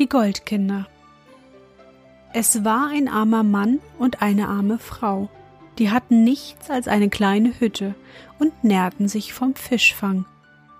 [0.00, 0.86] Die Goldkinder.
[2.32, 5.28] Es war ein armer Mann und eine arme Frau.
[5.78, 7.94] Die hatten nichts als eine kleine Hütte
[8.38, 10.24] und nährten sich vom Fischfang,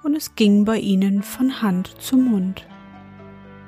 [0.03, 2.65] und es ging bei ihnen von Hand zu Mund.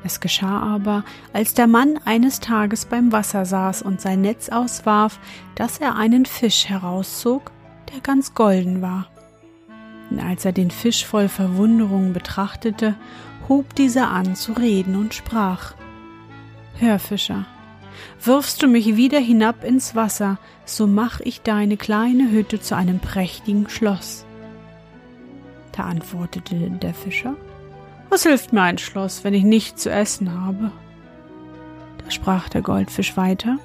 [0.02, 5.20] Es geschah aber, als der Mann eines Tages beim Wasser saß und sein Netz auswarf,
[5.54, 7.52] dass er einen Fisch herauszog,
[7.92, 9.06] der ganz golden war.
[10.08, 12.96] Und als er den Fisch voll Verwunderung betrachtete,
[13.48, 15.74] hob dieser an zu reden und sprach
[16.78, 17.46] Hör, Fischer,
[18.24, 22.98] wirfst du mich wieder hinab ins Wasser, so mach ich deine kleine Hütte zu einem
[22.98, 24.24] prächtigen Schloss.
[25.72, 27.34] Da antwortete der Fischer
[28.08, 30.70] Was hilft mir ein Schloss, wenn ich nichts zu essen habe?
[32.04, 33.58] Da sprach der Goldfisch weiter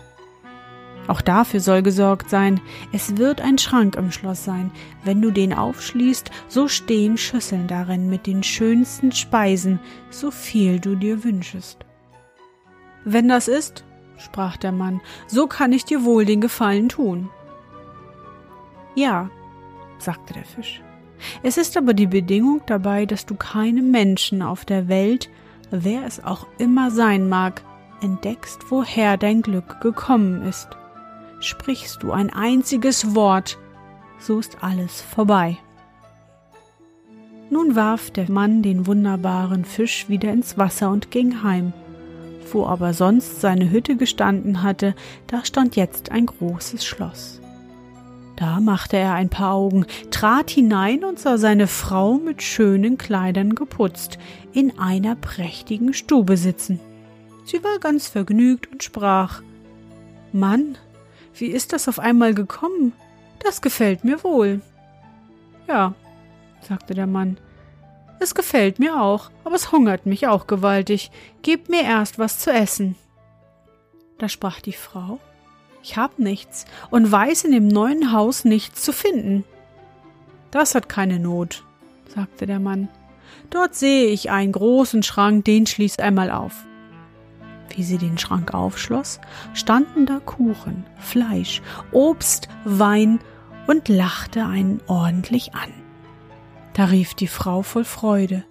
[1.07, 2.59] auch dafür soll gesorgt sein.
[2.91, 4.71] Es wird ein Schrank im Schloss sein.
[5.03, 10.95] Wenn du den aufschließt, so stehen Schüsseln darin mit den schönsten Speisen, so viel du
[10.95, 11.85] dir wünschest.
[13.05, 13.85] Wenn das ist,
[14.17, 17.29] sprach der Mann, so kann ich dir wohl den Gefallen tun.
[18.95, 19.29] Ja,
[19.99, 20.81] sagte der Fisch.
[21.41, 25.29] Es ist aber die Bedingung dabei, dass du keine Menschen auf der Welt,
[25.71, 27.63] wer es auch immer sein mag,
[28.01, 30.69] entdeckst, woher dein Glück gekommen ist
[31.39, 33.57] sprichst du ein einziges Wort,
[34.19, 35.57] so ist alles vorbei.
[37.49, 41.71] Nun warf der Mann den wunderbaren Fisch wieder ins Wasser und ging heim.
[42.51, 44.95] Wo aber sonst seine Hütte gestanden hatte,
[45.27, 47.41] da stand jetzt ein großes Schloss.
[48.35, 53.55] Da machte er ein paar Augen, trat hinein und sah seine Frau mit schönen Kleidern
[53.55, 54.19] geputzt
[54.53, 56.79] in einer prächtigen Stube sitzen.
[57.45, 59.41] Sie war ganz vergnügt und sprach
[60.33, 60.77] Mann,
[61.39, 62.93] wie ist das auf einmal gekommen?
[63.39, 64.61] Das gefällt mir wohl.
[65.67, 65.93] Ja,
[66.61, 67.37] sagte der Mann.
[68.19, 71.11] Es gefällt mir auch, aber es hungert mich auch gewaltig.
[71.43, 72.95] Gebt mir erst was zu essen.
[74.17, 75.19] Da sprach die Frau
[75.83, 79.43] Ich hab nichts und weiß in dem neuen Haus nichts zu finden.
[80.49, 81.63] Das hat keine Not,
[82.07, 82.89] sagte der Mann.
[83.49, 86.65] Dort sehe ich einen großen Schrank, den schließt einmal auf
[87.75, 89.19] wie sie den Schrank aufschloss,
[89.53, 91.61] standen da Kuchen, Fleisch,
[91.91, 93.19] Obst, Wein
[93.67, 95.71] und lachte einen ordentlich an.
[96.73, 98.43] Da rief die Frau voll Freude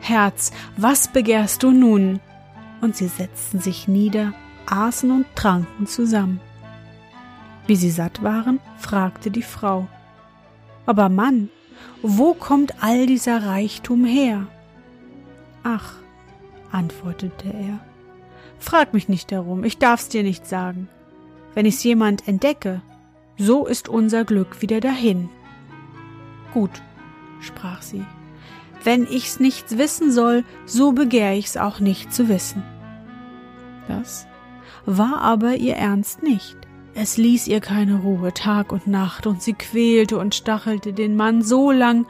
[0.00, 2.20] Herz, was begehrst du nun?
[2.80, 4.32] Und sie setzten sich nieder,
[4.66, 6.40] aßen und tranken zusammen.
[7.66, 9.88] Wie sie satt waren, fragte die Frau
[10.86, 11.50] Aber Mann,
[12.02, 14.46] wo kommt all dieser Reichtum her?
[15.64, 15.94] Ach,
[16.70, 17.80] antwortete er,
[18.58, 20.88] Frag mich nicht darum, ich darf's dir nicht sagen.
[21.54, 22.82] Wenn ich's jemand entdecke,
[23.36, 25.28] so ist unser Glück wieder dahin.
[26.52, 26.82] Gut,
[27.40, 28.04] sprach sie.
[28.84, 32.62] Wenn ich's nicht wissen soll, so begehr ich's auch nicht zu wissen.
[33.86, 34.26] Das
[34.86, 36.56] war aber ihr Ernst nicht.
[36.94, 41.42] Es ließ ihr keine Ruhe Tag und Nacht, und sie quälte und stachelte den Mann
[41.42, 42.06] so lang,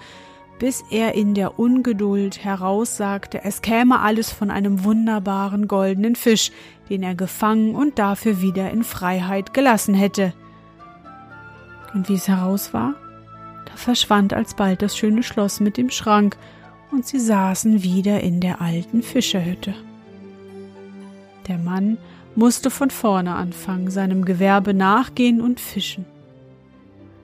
[0.59, 6.51] bis er in der Ungeduld heraussagte, es käme alles von einem wunderbaren goldenen Fisch,
[6.89, 10.33] den er gefangen und dafür wieder in Freiheit gelassen hätte.
[11.95, 12.95] Und wie es heraus war,
[13.67, 16.37] da verschwand alsbald das schöne Schloss mit dem Schrank,
[16.91, 19.75] und sie saßen wieder in der alten Fischerhütte.
[21.47, 21.99] Der Mann
[22.35, 26.07] musste von vorne anfangen, seinem Gewerbe nachgehen und fischen.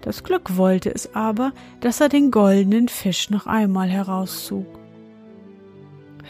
[0.05, 4.67] Das Glück wollte es aber, dass er den goldenen Fisch noch einmal herauszog.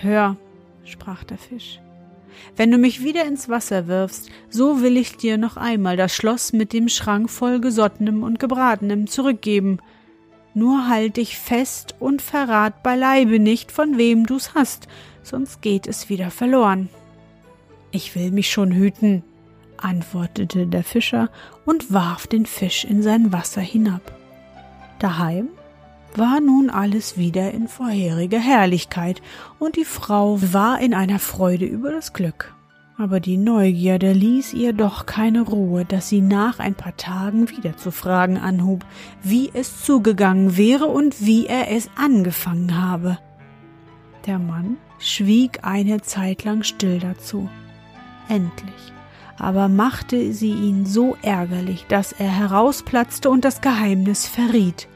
[0.00, 0.36] Hör,
[0.84, 1.80] sprach der Fisch,
[2.54, 6.52] wenn du mich wieder ins Wasser wirfst, so will ich dir noch einmal das Schloss
[6.52, 9.80] mit dem Schrank voll Gesottenem und Gebratenem zurückgeben.
[10.54, 14.86] Nur halt dich fest und verrat beileibe nicht, von wem du's hast,
[15.24, 16.90] sonst geht es wieder verloren.
[17.90, 19.24] Ich will mich schon hüten,
[19.78, 21.30] antwortete der Fischer
[21.64, 24.02] und warf den Fisch in sein Wasser hinab.
[24.98, 25.48] Daheim
[26.16, 29.20] war nun alles wieder in vorheriger Herrlichkeit,
[29.58, 32.54] und die Frau war in einer Freude über das Glück.
[32.96, 37.76] Aber die Neugierde ließ ihr doch keine Ruhe, dass sie nach ein paar Tagen wieder
[37.76, 38.84] zu fragen anhub,
[39.22, 43.18] wie es zugegangen wäre und wie er es angefangen habe.
[44.26, 47.48] Der Mann schwieg eine Zeit lang still dazu.
[48.28, 48.93] Endlich
[49.38, 54.88] aber machte sie ihn so ärgerlich, dass er herausplatzte und das Geheimnis verriet.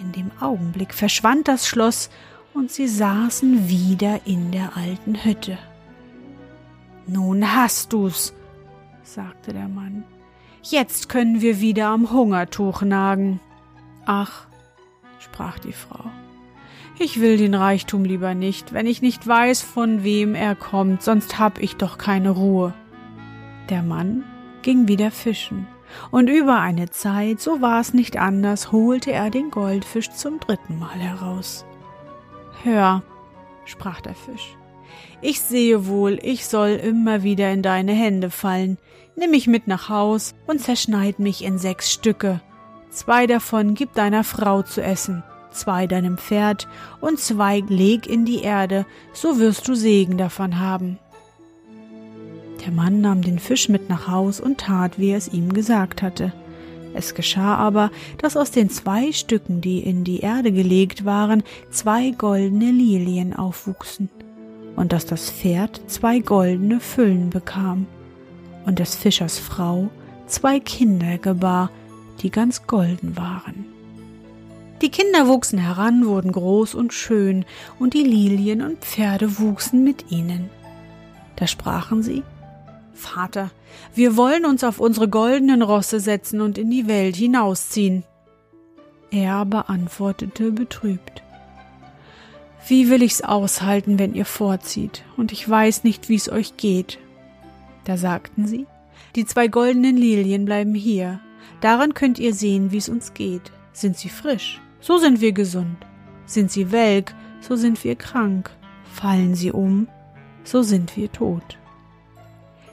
[0.00, 2.10] In dem Augenblick verschwand das Schloss
[2.52, 5.58] und sie saßen wieder in der alten Hütte.
[7.06, 8.34] Nun hast du's,
[9.02, 10.04] sagte der Mann.
[10.62, 13.40] Jetzt können wir wieder am Hungertuch nagen.
[14.06, 14.46] Ach,
[15.18, 16.04] sprach die Frau,
[16.98, 21.38] ich will den Reichtum lieber nicht, wenn ich nicht weiß, von wem er kommt, sonst
[21.38, 22.72] hab ich doch keine Ruhe.
[23.70, 24.24] Der Mann
[24.62, 25.66] ging wieder fischen,
[26.10, 30.78] und über eine Zeit, so war es nicht anders, holte er den Goldfisch zum dritten
[30.78, 31.64] Mal heraus.
[32.62, 33.02] Hör,
[33.64, 34.56] sprach der Fisch,
[35.20, 38.78] ich sehe wohl, ich soll immer wieder in deine Hände fallen.
[39.16, 42.40] Nimm mich mit nach Haus und zerschneid mich in sechs Stücke.
[42.90, 46.68] Zwei davon gib deiner Frau zu essen, zwei deinem Pferd
[47.00, 50.98] und zwei leg in die Erde, so wirst du Segen davon haben.
[52.64, 56.00] Der Mann nahm den Fisch mit nach Haus und tat, wie er es ihm gesagt
[56.02, 56.32] hatte.
[56.94, 62.10] Es geschah aber, dass aus den zwei Stücken, die in die Erde gelegt waren, zwei
[62.10, 64.08] goldene Lilien aufwuchsen,
[64.76, 67.86] und dass das Pferd zwei goldene Füllen bekam,
[68.64, 69.90] und des Fischers Frau
[70.26, 71.70] zwei Kinder gebar,
[72.22, 73.66] die ganz golden waren.
[74.80, 77.44] Die Kinder wuchsen heran, wurden groß und schön,
[77.78, 80.48] und die Lilien und Pferde wuchsen mit ihnen.
[81.36, 82.22] Da sprachen sie,
[82.94, 83.50] Vater,
[83.94, 88.04] wir wollen uns auf unsere goldenen Rosse setzen und in die Welt hinausziehen.
[89.10, 91.22] Er aber antwortete betrübt.
[92.66, 96.98] Wie will ich's aushalten, wenn ihr vorzieht, und ich weiß nicht, wie's euch geht?
[97.84, 98.66] Da sagten sie,
[99.16, 101.20] die zwei goldenen Lilien bleiben hier,
[101.60, 103.52] daran könnt ihr sehen, wie's uns geht.
[103.72, 105.76] Sind sie frisch, so sind wir gesund.
[106.26, 108.50] Sind sie welk, so sind wir krank.
[108.84, 109.88] Fallen sie um,
[110.44, 111.58] so sind wir tot.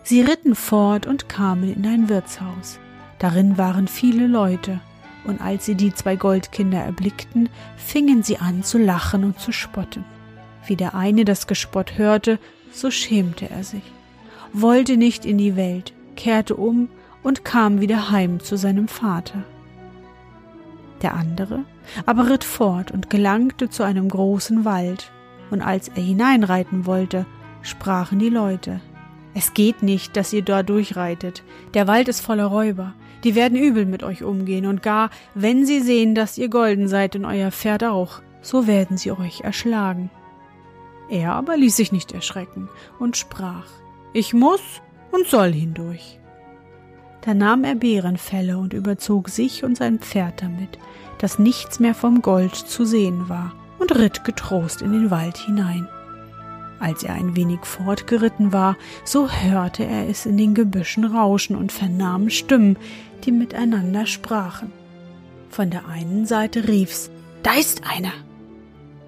[0.03, 2.79] Sie ritten fort und kamen in ein Wirtshaus.
[3.19, 4.79] Darin waren viele Leute,
[5.25, 10.03] und als sie die zwei Goldkinder erblickten, fingen sie an zu lachen und zu spotten.
[10.65, 12.39] Wie der eine das Gespott hörte,
[12.71, 13.83] so schämte er sich,
[14.53, 16.89] wollte nicht in die Welt, kehrte um
[17.21, 19.43] und kam wieder heim zu seinem Vater.
[21.03, 21.63] Der andere
[22.05, 25.11] aber ritt fort und gelangte zu einem großen Wald,
[25.49, 27.25] und als er hineinreiten wollte,
[27.61, 28.79] sprachen die Leute,
[29.33, 31.43] es geht nicht, dass ihr da durchreitet.
[31.73, 32.93] Der Wald ist voller Räuber.
[33.23, 37.15] Die werden übel mit euch umgehen und gar, wenn sie sehen, dass ihr golden seid
[37.15, 40.09] und euer Pferd auch, so werden sie euch erschlagen.
[41.09, 42.69] Er aber ließ sich nicht erschrecken
[42.99, 43.67] und sprach,
[44.13, 44.61] ich muss
[45.11, 46.19] und soll hindurch.
[47.21, 50.79] Da nahm er Bärenfelle und überzog sich und sein Pferd damit,
[51.19, 55.87] dass nichts mehr vom Gold zu sehen war, und ritt getrost in den Wald hinein.
[56.81, 61.71] Als er ein wenig fortgeritten war, so hörte er es in den Gebüschen rauschen und
[61.71, 62.75] vernahm Stimmen,
[63.23, 64.73] die miteinander sprachen.
[65.49, 67.11] Von der einen Seite rief's,
[67.43, 68.13] da ist einer.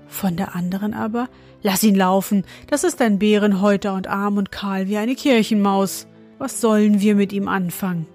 [0.08, 1.30] Von der anderen aber,
[1.64, 6.06] lass ihn laufen, das ist ein Bärenhäuter und arm und kahl wie eine Kirchenmaus.
[6.38, 8.06] Was sollen wir mit ihm anfangen?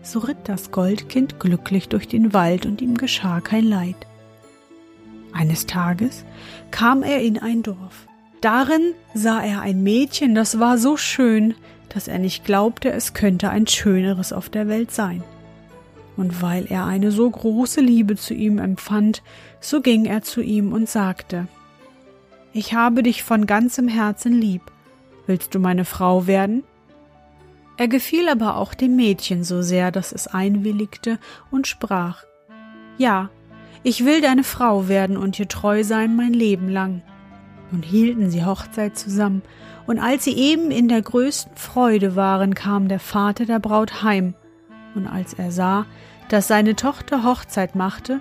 [0.00, 4.06] So ritt das Goldkind glücklich durch den Wald und ihm geschah kein Leid.
[5.34, 6.24] Eines Tages
[6.70, 8.07] kam er in ein Dorf.
[8.40, 11.54] Darin sah er ein Mädchen, das war so schön,
[11.88, 15.24] dass er nicht glaubte, es könnte ein schöneres auf der Welt sein.
[16.16, 19.22] Und weil er eine so große Liebe zu ihm empfand,
[19.60, 21.48] so ging er zu ihm und sagte
[22.52, 24.62] Ich habe dich von ganzem Herzen lieb.
[25.26, 26.62] Willst du meine Frau werden?
[27.76, 31.18] Er gefiel aber auch dem Mädchen so sehr, dass es einwilligte
[31.50, 32.24] und sprach
[32.98, 33.30] Ja,
[33.82, 37.02] ich will deine Frau werden und dir treu sein mein Leben lang
[37.72, 39.42] und hielten sie Hochzeit zusammen,
[39.86, 44.34] und als sie eben in der größten Freude waren, kam der Vater der Braut heim,
[44.94, 45.86] und als er sah,
[46.28, 48.20] dass seine Tochter Hochzeit machte,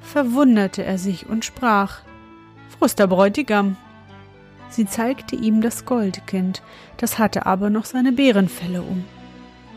[0.00, 2.00] verwunderte er sich und sprach
[2.98, 3.76] der Bräutigam?
[4.68, 6.62] Sie zeigte ihm das Goldkind,
[6.98, 9.04] das hatte aber noch seine Bärenfelle um.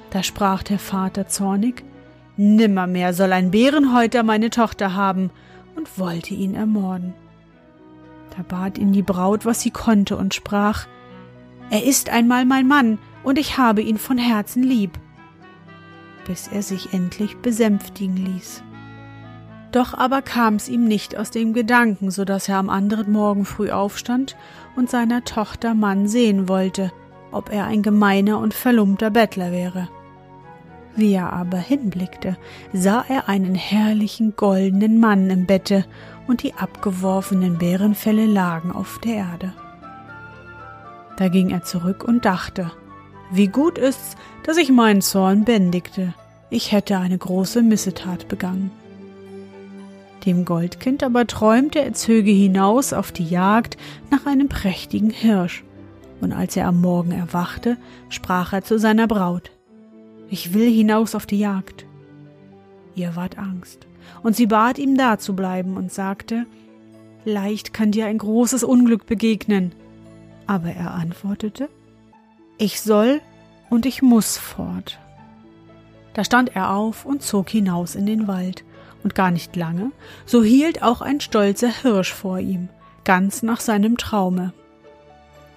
[0.10, 1.86] Da sprach der Vater zornig
[2.36, 5.32] Nimmermehr soll ein Bärenhäuter meine Tochter haben,
[5.76, 7.14] und wollte ihn ermorden.
[8.38, 10.86] Da bat ihn die Braut, was sie konnte, und sprach
[11.72, 14.92] Er ist einmal mein Mann, und ich habe ihn von Herzen lieb.
[16.28, 18.64] Bis er sich endlich besänftigen ließ.
[19.72, 23.72] Doch aber kam's ihm nicht aus dem Gedanken, so dass er am anderen Morgen früh
[23.72, 24.38] aufstand
[24.76, 26.92] und seiner Tochter Mann sehen wollte,
[27.32, 29.90] ob er ein gemeiner und verlumpter Bettler wäre.
[30.96, 32.38] Wie er aber hinblickte,
[32.72, 35.86] sah er einen herrlichen goldenen Mann im Bette,
[36.28, 39.54] und die abgeworfenen Bärenfelle lagen auf der Erde.
[41.18, 42.72] Da ging er zurück und dachte,
[43.32, 46.14] wie gut ist's, dass ich meinen Zorn bändigte.
[46.50, 48.72] Ich hätte eine große Missetat begangen.
[50.26, 53.78] Dem Goldkind aber träumte, er zöge hinaus auf die Jagd
[54.12, 55.64] nach einem prächtigen Hirsch,
[56.22, 57.78] und als er am Morgen erwachte,
[58.10, 59.52] sprach er zu seiner Braut
[60.30, 61.86] Ich will hinaus auf die Jagd.
[62.96, 63.87] Ihr ward Angst,
[64.24, 66.46] und sie bat ihm da zu bleiben und sagte
[67.26, 69.74] Leicht kann dir ein großes Unglück begegnen.
[70.46, 71.70] Aber er antwortete
[72.58, 73.22] Ich soll
[73.70, 75.00] und ich muss fort.
[76.14, 78.64] Da stand er auf und zog hinaus in den Wald,
[79.04, 79.92] und gar nicht lange,
[80.26, 82.70] so hielt auch ein stolzer Hirsch vor ihm,
[83.04, 84.54] ganz nach seinem Traume.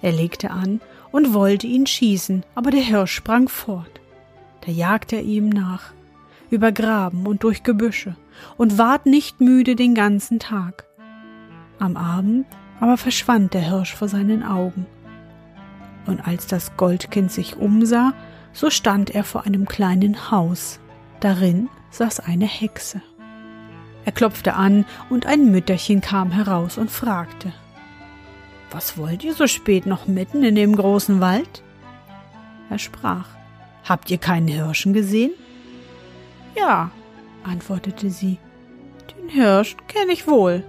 [0.01, 0.79] Er legte an
[1.11, 3.99] und wollte ihn schießen, aber der Hirsch sprang fort.
[4.65, 5.93] Da jagte er ihm nach,
[6.51, 8.15] über Graben und durch Gebüsche,
[8.57, 10.85] und ward nicht müde den ganzen Tag.
[11.79, 12.45] Am Abend
[12.79, 14.85] aber verschwand der Hirsch vor seinen Augen.
[16.05, 18.13] Und als das Goldkind sich umsah,
[18.53, 20.79] so stand er vor einem kleinen Haus.
[21.19, 23.01] Darin saß eine Hexe.
[24.03, 27.53] Er klopfte an, und ein Mütterchen kam heraus und fragte
[28.71, 31.63] Was wollt ihr so spät noch mitten in dem großen Wald?
[32.69, 33.27] Er sprach
[33.87, 35.31] Habt ihr keinen Hirschen gesehen?
[36.55, 36.91] Ja,
[37.43, 38.37] antwortete sie,
[39.17, 40.63] den Hirsch kenne ich wohl.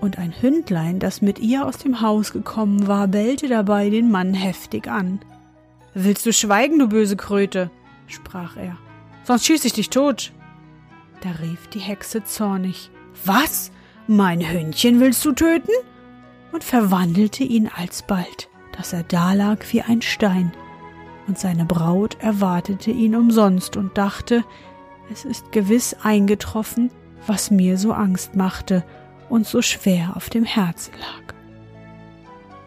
[0.00, 4.34] Und ein Hündlein, das mit ihr aus dem Haus gekommen war, bellte dabei den Mann
[4.34, 5.20] heftig an.
[5.94, 7.70] Willst du schweigen, du böse Kröte?
[8.06, 8.76] sprach er.
[9.22, 10.32] Sonst schieß ich dich tot.
[11.22, 12.90] Da rief die Hexe zornig
[13.24, 13.70] Was?
[14.06, 15.72] Mein Hündchen willst du töten?
[16.54, 20.52] und verwandelte ihn alsbald, dass er dalag wie ein Stein,
[21.26, 24.44] und seine Braut erwartete ihn umsonst und dachte,
[25.12, 26.90] es ist gewiss eingetroffen,
[27.26, 28.84] was mir so Angst machte
[29.28, 31.34] und so schwer auf dem Herzen lag.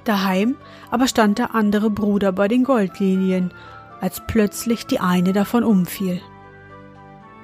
[0.03, 0.55] Daheim
[0.89, 3.51] aber stand der andere Bruder bei den Goldlilien,
[3.99, 6.21] als plötzlich die eine davon umfiel.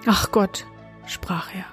[0.06, 0.66] Ach Gott,
[1.08, 1.66] sprach er.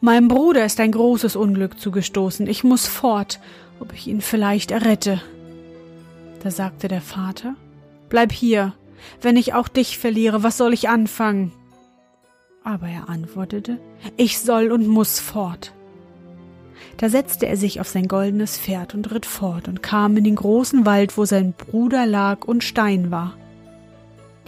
[0.00, 2.46] Meinem Bruder ist ein großes Unglück zugestoßen.
[2.46, 3.40] Ich muss fort,
[3.78, 5.20] ob ich ihn vielleicht errette.
[6.42, 7.54] Da sagte der Vater,
[8.08, 8.74] Bleib hier.
[9.22, 11.52] Wenn ich auch dich verliere, was soll ich anfangen?
[12.62, 13.78] Aber er antwortete,
[14.16, 15.72] Ich soll und muss fort.
[16.96, 20.36] Da setzte er sich auf sein goldenes Pferd und ritt fort und kam in den
[20.36, 23.34] großen Wald, wo sein Bruder lag und Stein war.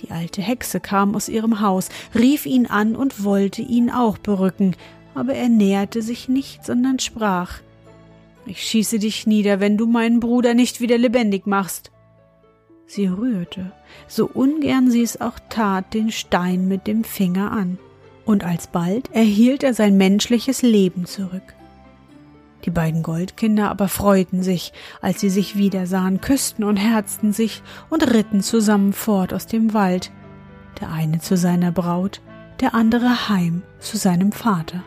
[0.03, 4.77] Die alte Hexe kam aus ihrem Haus, rief ihn an und wollte ihn auch berücken,
[5.15, 7.61] aber er näherte sich nicht, sondern sprach
[8.45, 11.91] Ich schieße dich nieder, wenn du meinen Bruder nicht wieder lebendig machst.
[12.87, 13.73] Sie rührte,
[14.09, 17.79] so ungern sie es auch tat, den Stein mit dem Finger an,
[18.25, 21.55] und alsbald erhielt er sein menschliches Leben zurück.
[22.65, 28.13] Die beiden Goldkinder aber freuten sich, als sie sich wiedersahen, küssten und herzten sich und
[28.13, 30.13] ritten zusammen fort aus dem Wald,
[30.81, 32.21] der eine zu seiner Braut,
[32.61, 34.85] der andere heim zu seinem Vater.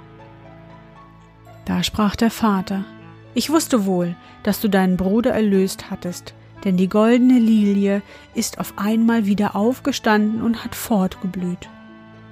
[1.65, 2.86] Da sprach der Vater,
[3.34, 8.01] ich wusste wohl, dass du deinen Bruder erlöst hattest, denn die goldene Lilie
[8.34, 11.70] ist auf einmal wieder aufgestanden und hat fortgeblüht.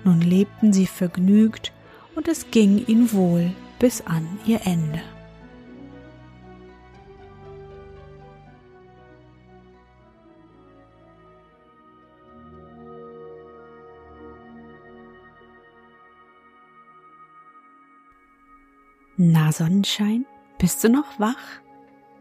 [0.03, 1.71] Nun lebten sie vergnügt,
[2.15, 5.01] und es ging ihnen wohl bis an ihr Ende.
[19.15, 20.25] Na Sonnenschein,
[20.57, 21.35] bist du noch wach?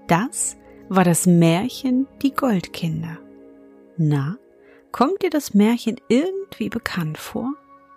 [0.09, 0.57] Das
[0.89, 3.19] war das Märchen Die Goldkinder.
[3.97, 4.37] Na,
[4.91, 7.55] kommt dir das Märchen irgendwie bekannt vor?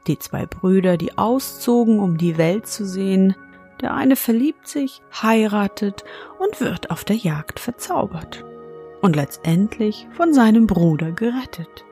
[0.08, 3.36] Die zwei Brüder, die auszogen, um die Welt zu sehen.
[3.82, 6.06] Der eine verliebt sich, heiratet
[6.40, 8.46] und wird auf der Jagd verzaubert.
[9.02, 11.86] Und letztendlich von seinem Bruder gerettet.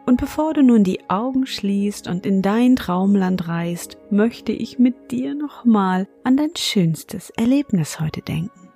[0.06, 5.12] Und bevor du nun die Augen schließt und in dein Traumland reist, möchte ich mit
[5.12, 8.70] dir nochmal an dein schönstes Erlebnis heute denken.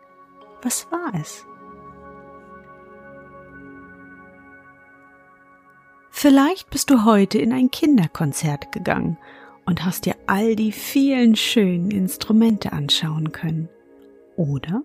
[0.62, 1.46] Was war es?
[6.18, 9.18] Vielleicht bist du heute in ein Kinderkonzert gegangen
[9.66, 13.68] und hast dir all die vielen schönen Instrumente anschauen können.
[14.38, 14.84] Oder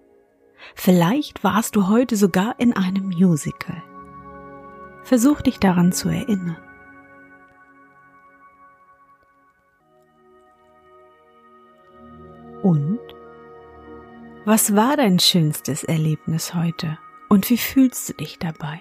[0.74, 3.80] vielleicht warst du heute sogar in einem Musical.
[5.04, 6.56] Versuch dich daran zu erinnern.
[12.64, 12.98] Und?
[14.44, 18.80] Was war dein schönstes Erlebnis heute und wie fühlst du dich dabei?